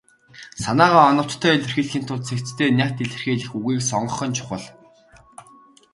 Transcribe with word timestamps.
Санаагаа 0.63 1.05
оновчтой 1.11 1.53
илэрхийлэхийн 1.55 2.05
тулд 2.05 2.23
цэгцтэй, 2.27 2.69
нягт 2.77 2.97
илэрхийлэх 3.03 3.51
үгийг 3.57 3.81
сонгох 3.89 4.19
нь 4.27 4.35
чухал. 4.37 4.63